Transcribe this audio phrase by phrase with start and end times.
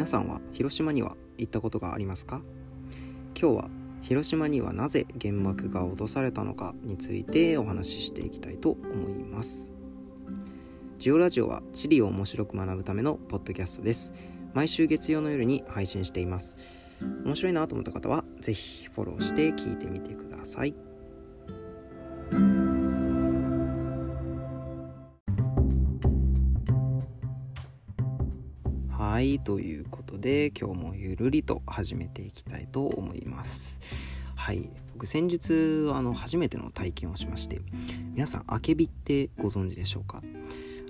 [0.00, 2.40] 皆さんは広島には行ったことがありますか？
[3.38, 3.68] 今日は
[4.00, 9.70] 広島にはなぜ原爆が落とされたのかについてお話ししていきたいと思います。
[10.96, 14.14] ジオラジオは地理を面白く学ぶためのポッドキャストです。
[14.54, 16.56] 毎週月曜の夜に配信しています。
[17.26, 20.74] 面白いなと思った方は是非フォローして聞いてみてください。
[29.20, 33.78] はいということで今日もゆるりと始めていきたいと思います。
[34.34, 34.70] はい。
[34.94, 37.60] 僕先日あの初めての体験をしまして
[38.14, 40.22] 皆さんあけびってご存知でしょうか？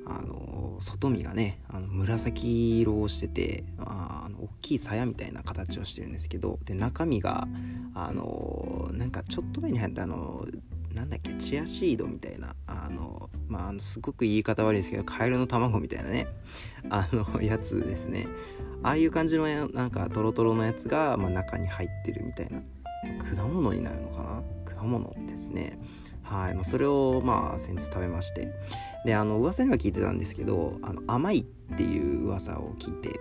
[0.07, 7.49] あの外見がねあの紫色をしててあの大きい鞘みたいな形をしてるんですけどで中身が
[7.95, 10.47] あのなんかちょっと前に入ったあの
[10.95, 12.55] なんだっけチアシードみたいな
[12.91, 16.27] のまああのすごく言い方悪いですけどカエルの卵みたいなね
[16.91, 18.27] あの やつですね。
[18.83, 22.63] ああいう感じのなんかトロトロのやつが、まあ、中に入ってるみたいな
[23.37, 24.75] 果物になるのかな？
[24.75, 25.79] 果物ですね。
[26.23, 28.53] はい、まあ、それをまあ先日食べまして。
[29.05, 31.45] であの噂には聞いてたんですけどあの甘いっ
[31.77, 33.19] ていう噂を聞いて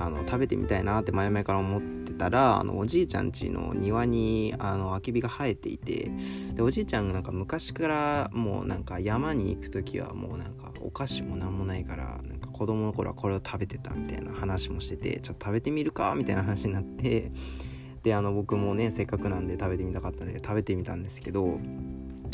[0.00, 6.10] あの食べてみたいなって前々から思ってたらあのおじいちゃん家の庭にあのあけびが生えていて
[6.54, 17.30] でおじいちゃんなんか昔からもうなんか山に行く時はもうなんかお菓子も何もないからなんか子供の頃はこれを食べてたみたいな話もしててちょっと食べてみるかみたいな話になって
[18.02, 21.58] であの僕もねせっかくなんで食べてみたかったんで食べてみたんですけど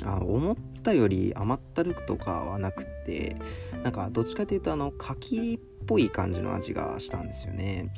[0.05, 3.37] あ思ったより甘ったるくとかはなくって
[3.83, 7.91] なんかどっちかというとあの柿っぽい感じの味がしたんですよね。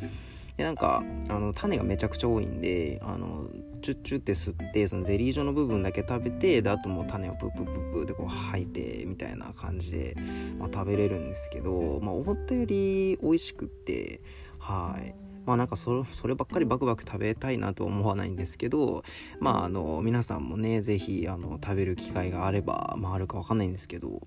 [0.56, 3.48] でなんかあの種がめちゃくちゃ多いんであの
[3.82, 10.16] チュッチュって吸ってそのゼリー状の部分だけ食べてであともう種をプップップップでこう吐いてみたいな感じで、
[10.58, 14.20] まあ、食べれるんですけど、まあ、思ったより美味しくって
[14.58, 15.14] はい
[15.44, 19.04] まあなんかそれそればっかりバクバク食べたいなと思わないんですけど
[19.38, 24.22] まああの皆さんもね是非あの食べる機会があればまああるか分かんないんですけど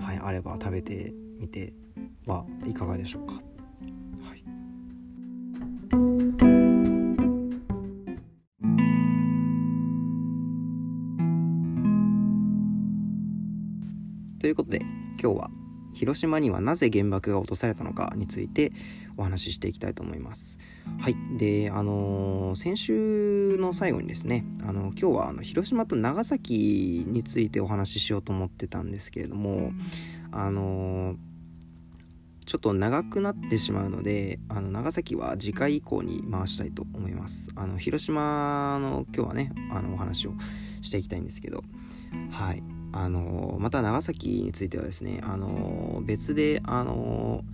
[0.00, 1.72] はいあれば食べてみて
[2.26, 3.34] はいかがでしょうか。
[3.34, 3.40] は
[4.34, 4.44] い
[14.40, 14.80] ということで
[15.22, 15.50] 今日は
[15.94, 18.72] 広島にはなぜ原爆が落とされたのかについて
[19.16, 20.58] お話ししていきたいと思います。
[20.98, 21.16] はい。
[21.38, 29.72] で、あのー、先週の最後にですね、あの今日はあの広島と長崎についてお話ししようと思ってたんですけれども、
[30.32, 31.16] あのー、
[32.46, 37.48] ちょっと長くなってしまうので、あの長崎は次回以降に回したいと思います。
[37.54, 40.32] あの広島の今日はね、あのお話を
[40.82, 41.62] していきたいんですけど、
[42.30, 42.62] はい。
[42.92, 47.44] あのまた長崎についてはですね、あの別で、あの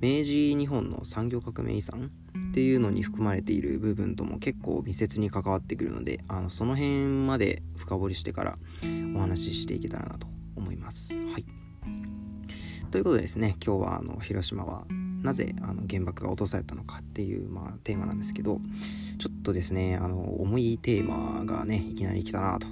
[0.00, 2.10] 明治日本の産業革命遺産
[2.50, 8.56] っていうのに含まれている部分とも結構密接に関わってくるのであのその辺まで深掘りしてから
[9.16, 10.26] お話ししていけたらなと
[10.56, 11.18] 思います。
[11.18, 11.46] はい、
[12.94, 14.84] ということでですね今日はあの広島は
[15.24, 18.60] なぜあの原爆が落とされたのかっていう、まあ、テーマなんですけど
[19.18, 22.68] ちょっとですねあの重いテーマがねいきなり来たなと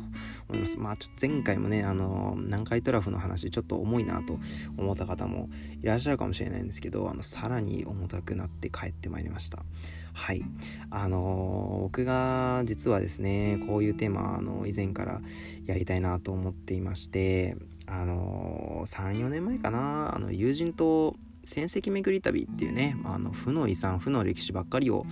[0.48, 0.78] 思います。
[0.78, 4.38] まあちょっと前回もねあの南海トラフの話ちょっと重いなと
[4.76, 5.48] 思った方も
[5.82, 9.64] いらっしゃるかもしれないんですけどあのさらに重たくなって帰ってまいりました。
[10.12, 10.42] はい。
[10.90, 15.20] あの僕が実はですねこういうテーマあの以前から
[15.66, 17.56] やりたいなと思っていまして
[17.86, 20.14] あの34年前かな。
[20.14, 25.04] あの友人と戦績巡り旅っていうねまあの負の遺産負の歴史ばっかりを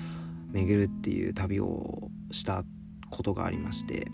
[0.52, 2.64] 巡るっていう旅をした
[3.10, 4.06] ことがありまして。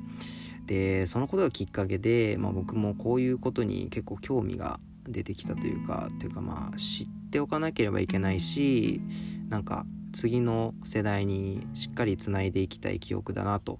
[0.67, 9.01] でそのことがきっかけで、まあ、僕もこういうことに結構興味が出てきたというかというかまあ知っておかなければいけないし
[9.49, 13.79] なんか次の世代にしっかりつないでいきたい記憶だなと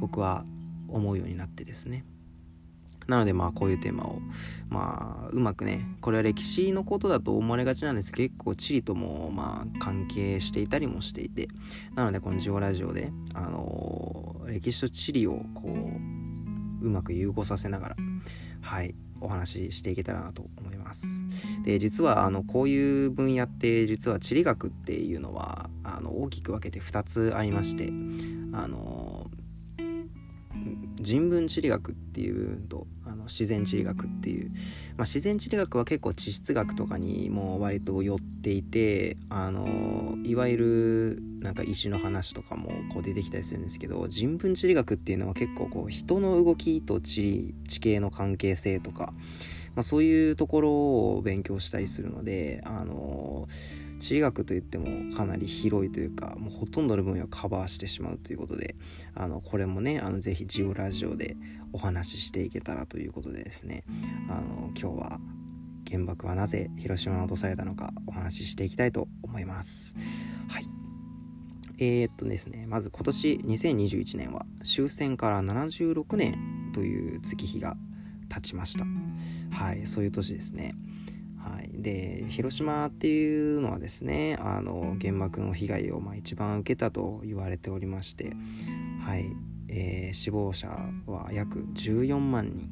[0.00, 0.44] 僕は
[0.88, 2.04] 思うようになってですね。
[3.06, 4.20] なのでまあこういうテーマを
[4.68, 8.12] まあうまくねこれは歴史のことだと思われがちなんです。
[8.12, 11.48] けど結構地理ともまあ関係していたりもしていて。
[11.94, 17.96] なのでこのジオラジオであのー、歴史と地理をこううまく融合させながら
[18.60, 21.06] はいお話ししていけたらなと思います。
[21.64, 27.88] で実はあのこういう分野って実は地理学っていうのはあの大きく分けて2つありまして
[28.52, 29.15] あの
[30.98, 34.50] 人文地理学っていう部分とあの自然地理学っていう、
[34.96, 49.12] まあ、自然地理学は結構地質学とかにも割と寄っていてあのいわゆるなんか石の話とかもこう出てきたりするんですけど人文地理学っていうのは結構こう人の動きと地理地形の関係性とか、
[49.74, 53.48] まあ、そういうところを勉強したりするのであの
[53.98, 58.76] 地理学といってもかなり広いというかもうほとんどの分野をカバーしてしまうということで
[59.14, 61.36] あのこれもねあのぜひジオラジオで
[61.72, 63.84] お話ししていけたらということでですね
[64.28, 65.20] あの今日は
[65.90, 69.94] 原爆はなぜ広島に落とされたのかお話ししていきたいと思います。
[70.48, 70.64] はい。
[71.78, 77.76] えー、っとですねまず今年2021年は終戦から76年という月日が
[78.28, 78.84] 経ちました。
[79.50, 80.74] はいそういう年ですね。
[81.46, 88.32] はい、で広島っていうのはですねあの原爆の被害をまあ一番受けたと言われておりまして、
[89.04, 89.26] はい。
[89.68, 90.68] えー、死亡者
[91.06, 92.68] は約14万人、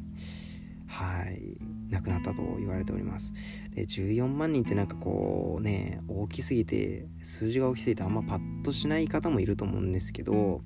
[0.86, 1.58] はい、
[1.90, 3.32] 亡くなったと言われております。
[3.74, 10.60] で14万人ってなんかこうね大きすぎて数字が大きすぎてあんまパッとしない方もいると思うんですけど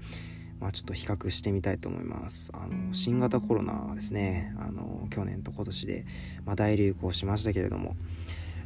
[0.61, 2.51] まあ、ちょっと比較してみたいと思います。
[2.55, 4.55] あの新型コロナですね。
[4.59, 6.07] あの去年と今年で、
[6.45, 7.97] まあ、大流行しましたけれども。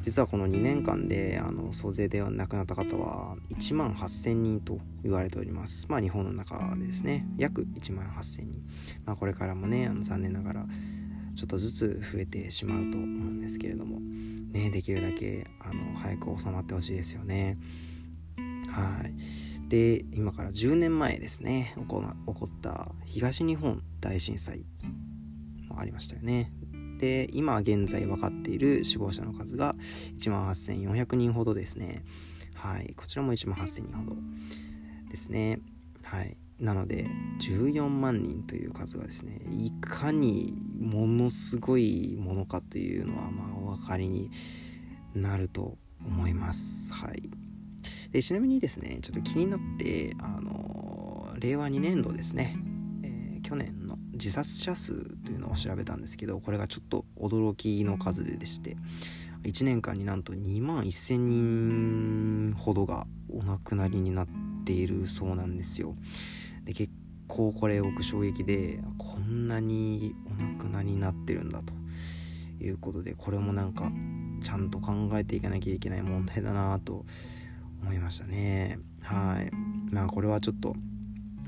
[0.02, 5.86] 実はこの2年間であの総勢で亡くなった方は1万8000人と言われております。
[5.88, 7.24] まあ日本の中でですね。
[7.38, 8.62] 約1万8000人、
[9.04, 10.66] まあ、これからもねあの残念ながら
[11.36, 14.00] ちょっとずつ増えてしまうと思うんですけれども。
[14.52, 17.58] ねできるだけあの早く収まってほしいですよね。
[18.68, 19.12] はい
[19.72, 22.04] で今から10年前ですね起こ
[22.44, 24.66] った東日本大震災
[25.66, 26.52] もありましたよね。
[26.98, 29.74] で今現在分かっている死亡者の数が
[30.18, 32.04] 1万8400人ほどですね。
[32.54, 34.16] はいこちらも1万8000人ほど
[35.10, 35.58] ですね。
[36.02, 37.06] はいなので
[37.40, 44.30] 14万人という数がですねいかにものすごいものかというのはまあお分かりに
[45.14, 46.92] なると思います。
[46.92, 47.21] はい。
[48.12, 52.56] でちなみにですねちょっと気になってあの令和2年度ですね、
[53.02, 58.76] えー、去年の自殺者数というのを調べたんですけどこれがちょっと驚きの数ででして
[59.44, 64.28] 1年間になんと2万1000人ほどがお亡くなりになっ
[64.64, 65.96] ているそうなんですよ。
[66.64, 66.92] で結
[67.26, 71.72] 構これ僕衝撃でこんなにお亡くなりになってるんだと
[72.62, 73.90] いうことでこれもなんか
[74.42, 77.04] ちゃんと考えていかなきゃいけない問題だなと
[77.82, 78.78] 思いましたね。
[79.02, 79.50] はい。
[79.92, 80.74] まあこれはちょっと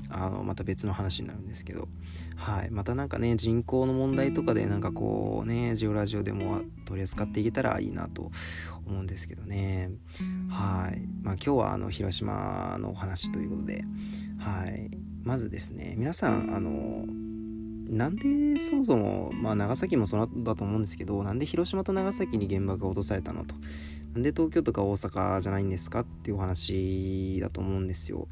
[0.09, 1.87] あのまた別の話になるんですけど。
[2.35, 2.71] はい。
[2.71, 8.31] またなんかね人口の問題とかでなんかこうねジオラジオでも取り扱っていけたらいいなと
[8.85, 9.91] 思うんですけどね。
[10.49, 11.01] はい。
[11.23, 13.83] まあ今日はあの広島のお話ということで。
[14.37, 14.91] はい。
[15.25, 17.05] まずですね皆さんあの
[17.89, 23.55] なんでそもそも、まあ、長崎もそうだと思うんですけどなんで広島と長崎に原爆が落とされたのと
[24.15, 28.29] なんで東京とか大阪じゃないんですかっていうお話だと思うんですよ。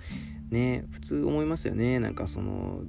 [0.50, 2.83] ね普通思いますよねなんかその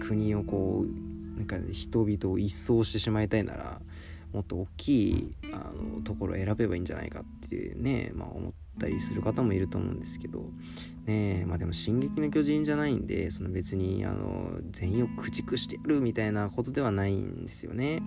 [0.00, 3.80] 国をこうなんか人々を一掃してしまいたいなら
[4.32, 10.50] もっと大きいあのところを選べばいいんじゃないかっていうね、まあ、思ったりする方もいると思うんですけど
[11.04, 18.02] ねまあでも「進撃の巨人」じゃないんでその別にあの全員を駆逐してやるみたいなことではないんですよね。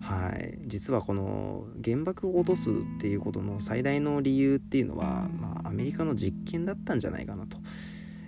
[0.00, 7.58] はい、実はこの原爆を落とすっていうことの最大の理由っていうのは、まあ、アメリカの実験だったんじゃないかなと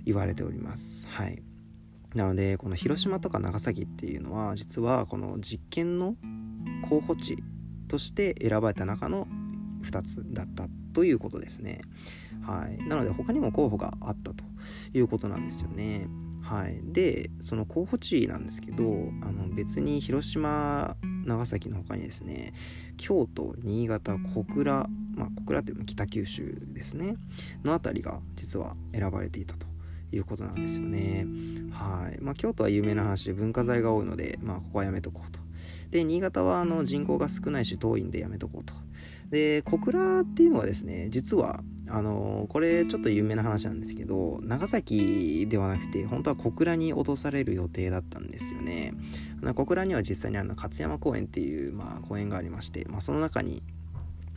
[0.04, 1.06] 言われております。
[1.08, 1.42] はい、
[2.14, 6.16] なのでこの広島とか長崎っていうのは実はこの実験の
[6.88, 7.36] 候補地
[7.88, 9.26] として選ばれた中の
[9.82, 11.80] 2つだったということですね。
[12.42, 14.44] はい、なので他にも候補があったと
[14.92, 16.08] いうことなんですよね。
[16.42, 18.84] はい、でその候補地なんですけど
[19.22, 22.52] あの別に広島長崎の他にですね
[22.96, 27.16] 京都新潟小倉まあ小倉っていうのは北九州ですね
[27.64, 29.66] の辺りが実は選ばれていたと
[30.12, 31.26] いうことなんですよね。
[31.72, 32.18] はい。
[32.20, 35.40] まあ京都は有名な話で文化財が多いのでまあここはやめとこうと。
[35.90, 38.74] で新潟はあの人口が少ないし遠いんでやめとこうと。
[39.30, 41.62] で小倉っていうのはですね実は
[41.94, 48.94] あのこれちょっと有名な話なんですけど長崎ではなくて本当は小倉に落とされる予定だったんですよね。
[49.54, 53.62] 小倉には実際にあの勝山公園っていう、まあ、公園がありまして、まあ、その中に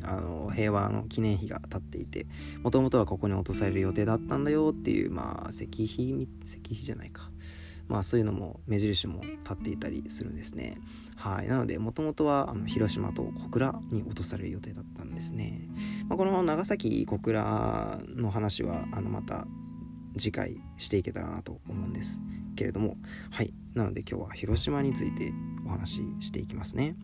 [0.03, 2.27] あの平和の記念碑が立っていて
[2.61, 7.29] もともとはここに落とされる予定だったんだよっていうまあ石碑石碑じゃないか。
[7.87, 10.77] まあそういうのも目印も立っていたりするんですね。
[11.15, 11.47] はい。
[11.47, 15.61] なのでもともとはあの広島と小倉に落とされる予定だったんですね、
[16.07, 19.47] まあ、この長崎小倉の話はあのまた
[20.17, 22.21] 次回していけたらなと思うんです。
[22.55, 22.97] けれども
[23.31, 23.53] はい。
[23.75, 25.33] なので今日は広島について
[25.65, 26.95] お話ししていきますね、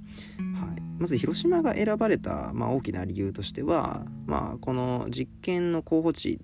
[0.59, 6.39] はい、まず広島が選ばれた、まあ、大きな理由としては、まあ、この実験の候補地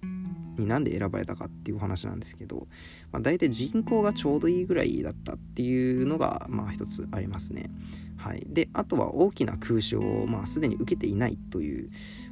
[0.60, 2.68] になんで選ばれたかっていう話なんですけど、
[3.12, 7.70] まあ、大体人口がちょうどいいぐらいだったっていうのがまあ一つありますね。
[8.18, 11.90] はい、であとは大きな空襲を、まあ、すでに受けていないという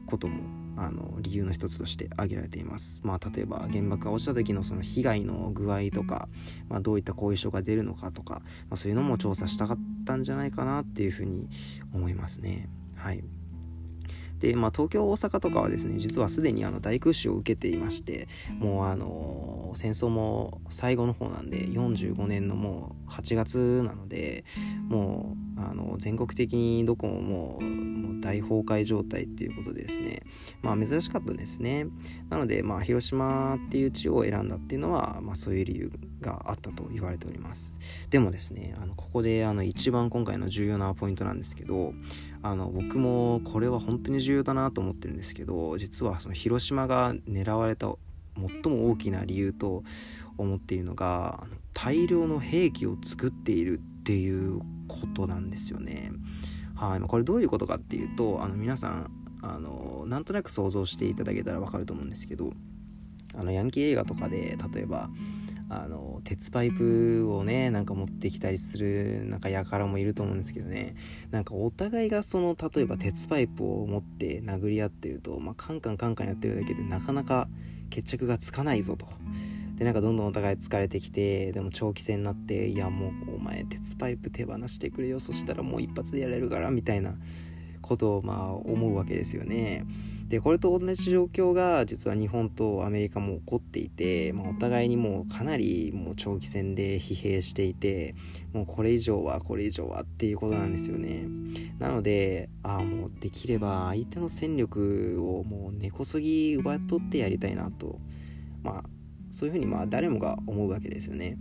[0.08, 0.44] ことも
[0.77, 3.01] あの理由の一つとして挙げられています。
[3.03, 6.27] まあ、例えば原爆が落ちた時のその被害の具合とか、
[6.67, 11.48] まあ、どういった後遺症が出るのかとか、まあ、そういうのも調査したかったんじゃないかなっていうふうに
[11.94, 12.67] 思いますね。
[12.96, 13.24] はい
[14.39, 18.27] で、まあ、東京大阪とかはですね実はすでにあの大空襲を受けていまして
[18.60, 24.46] もうあの戦争も最後の方なんで45年のもう8月なので
[24.88, 30.22] もうあの全国的にどこももうもう大崩壊状態っていうことでですね。
[30.62, 31.88] まあ珍しかったですね。
[32.30, 37.77] なのでまあ広島っていう地を選んだっていうのは、まあ、そういう理由があったと言われております。
[38.10, 41.94] でもですねあのここであの一番今回の重要なポイントなんですけど
[42.42, 47.94] あの僕もこれは本当に重要だなと思ってるんですけど実はその広島が狙われた
[48.38, 49.84] 最も大きな理由と
[50.38, 56.12] 思っているのが大量の兵器を作っているっていうことなんですよね。
[56.75, 62.51] はい、これどういうことかっていうとあの皆さんあのなんとなく想像していただけたら分かると思うんですけど
[63.34, 65.10] あのヤンキー映画とかで例えば
[65.70, 70.96] あの鉄パイプをねなんか持ってきたりするなんか輩もいると思うんですけどね
[71.32, 77.48] なんかお互いがその例えば鉄パイプを持って殴り合ってると、まあ、カンカンカンカンやってるだけでなかなか
[77.90, 79.08] 決着がつかないぞと。
[79.78, 87.16] でなんかどんどんお互い疲れてきてでも長期戦になっていやもうお前鉄パイプ手放してくれよそしたらもう一発でやれるからみたいな
[87.82, 89.86] ことをまあ思うわけですよね。
[90.27, 98.15] でこれと同じ状況が実は日本とアメリカも起こっていて、まあ、お互いにもうかなりもう長期戦で疲弊していて
[98.51, 101.25] もうこれ以上はこれ以上はっていうことなんですよね。
[101.77, 108.00] なのでああもうできれば相手の戦力をもう根こそぎ奪い取ってやりたいなと
[108.63, 108.84] まあ
[109.29, 111.38] そういうふうにまあ誰もが思うわけですよね。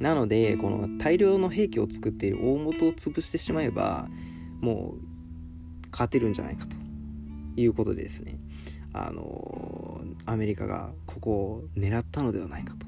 [0.00, 4.08] なのでこの大量の兵器を作っている大元を潰してしまえば
[4.60, 6.81] もう勝てるんじゃないかと。
[7.56, 8.38] いうことでですね。
[8.94, 12.86] あのアメリカがここを狙ったのではないかと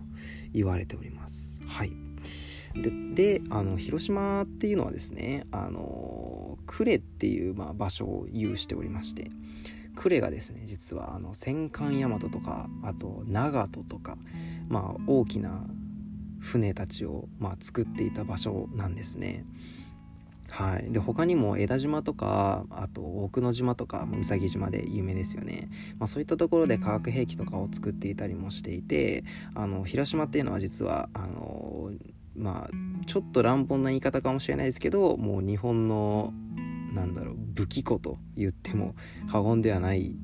[0.53, 1.61] 言われております。
[1.67, 1.93] はい。
[2.75, 9.31] でであの広島っていうのはですねあの呉っていう、まあ、場所を有しておりまして
[9.95, 14.19] 呉がですね実はあの戦艦大和とかあと長門とか、
[14.69, 15.65] まあ、大きな
[16.41, 19.45] 船たちを、まあ、作っていた場所なんですね。
[20.55, 25.69] はい、で他にも枝島とかあと奥之島とかうさぎ島で有名ですよね、
[25.99, 29.25] まあ、そういったところで化学兵器とかを作っていたりもしていて
[29.57, 31.91] あの広島っていうのは実はあの
[32.37, 32.71] まあ
[33.05, 36.33] ちょっと乱暴な言い方かもしれないですけどもう日本の
[36.95, 38.95] なんだろう武器庫と言っても
[39.31, 40.17] 過言ではない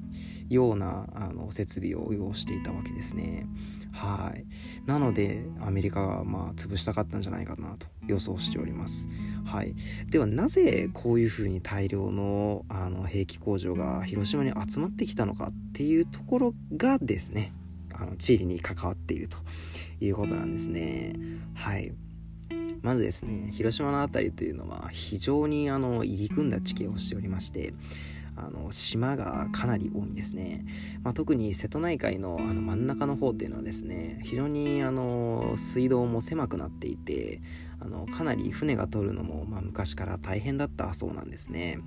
[0.48, 3.46] ようなあの設備を要していたわけですね。
[3.92, 4.44] はい。
[4.86, 9.08] なので、アメリカがまあ潰したかったんじゃないかなと予想しております。
[9.44, 9.74] はい。
[10.08, 17.52] では、なぜこういうふうに大量のあの兵器工場が広島に集まってきたのかっていうところがですね、
[17.92, 19.38] あの地理に関わっていると
[20.00, 21.12] いうことなんですね。
[21.54, 21.79] はい。
[22.90, 27.72] まずですね広島の辺りというのは非常にあの入り組んだ地形をしておりまして
[28.34, 30.64] あの島がかなり多いんですね、
[31.04, 37.40] まあ、特に瀬戸内海のあの真ん中の方っていうのはですね非常にあの水道も狭くなっていて
[37.78, 41.78] あのかなり船が通るのも、まあ、昔から大変だったそうなんですね。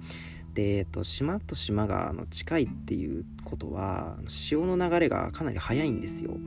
[0.54, 6.38] で、えっと、島と島があの近いっていうことは潮の流れがかなり速いんですよ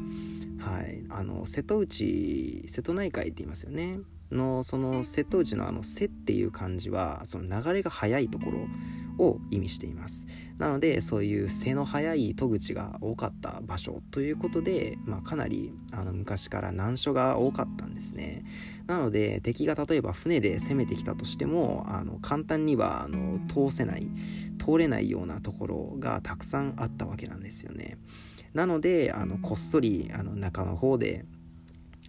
[0.66, 1.04] はい。
[1.11, 4.00] あの瀬戸内瀬戸内海って言いますよね。
[4.32, 10.26] のその瀬戸内のあの「瀬」っていう漢字はその流れが速いところを意味しています。
[10.58, 18.42] なのでそういう背の速い戸口が多かった場所ということで、まあ、かなりあの昔から難所が多かったんですね。
[18.88, 24.08] なので敵が例えば船で攻めてきたとしてもあの簡単にはあの通せない
[24.58, 27.99] 通れないようなところがたくさんあったわけなんですよね
[28.56, 31.26] なのであのこっそりあの中の方で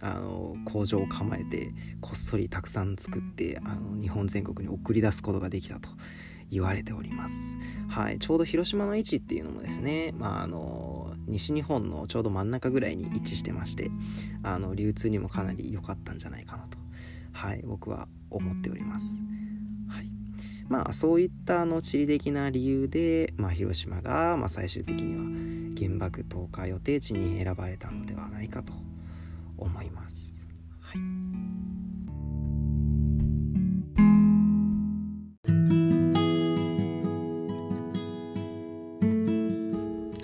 [0.00, 5.90] あの工場を構えてこっそりたくさん作ってあの日本全国に送り出すことができたと
[6.50, 7.34] 言われております。
[7.90, 13.90] はい、ちょうど広島の位置っていうのもですね、まあ、あの西日本のちょうど真ん中ぐらいに位置してまして
[14.42, 16.78] あの流通にもかなり良かったんじゃないかなと、
[17.32, 19.04] はい、僕は思っております。
[20.70, 25.24] はい、まあそういったあの地理的な理由で、まあ、広島が、まあ、最終的には
[25.78, 28.72] 原爆投下予定地に選ばれたのではないかと
[29.56, 30.46] 思います。
[30.80, 31.28] はい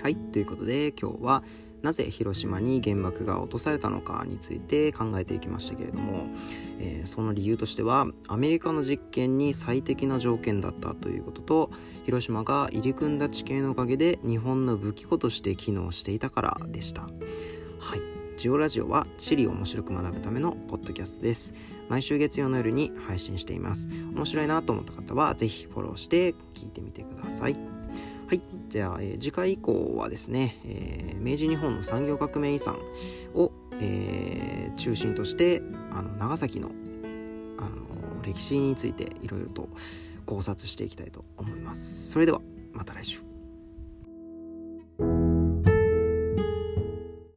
[0.05, 1.43] はいということで今日は
[1.85, 6.25] なぜ広島に原爆が落とされたのかについて考えていきましたけれども、
[6.79, 11.69] えー、その理由としてはアメリカの実験に最適な条件だったということと
[12.05, 17.03] 広島が入り組んだ地形のおかげで日本の武器庫として機能していたからでした。
[17.03, 17.07] は
[17.95, 21.53] いジオラジオは地理を面白く学ぶためのポッドキャストです。
[21.87, 23.89] 毎週月曜の夜に配信しています。
[24.13, 27.47] 面白いなと思った方はぜひフォローして聞いてみてくださ。
[27.47, 27.74] い。
[28.69, 32.77] じゃあ、えー、次回以降はですね、えー、明治日本の産業革命遺産
[33.33, 36.71] を、えー、中心として、あの、長崎の、
[37.57, 37.85] あの、
[38.23, 39.69] 歴史についていろいろと
[40.25, 42.11] 考察していきたいと思います。
[42.11, 42.41] それでは、
[42.73, 43.34] また来週。